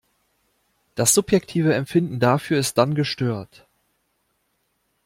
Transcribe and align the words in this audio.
Das 0.95 1.13
subjektive 1.13 1.75
Empfinden 1.75 2.19
dafür 2.19 2.57
ist 2.57 2.75
dann 2.79 2.95
gestört. 2.95 3.67